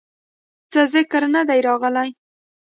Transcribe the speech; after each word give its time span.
څۀ 0.71 0.81
ذکر 0.93 1.23
نۀ 1.33 1.41
دے 1.47 1.57
راغلے 1.67 2.07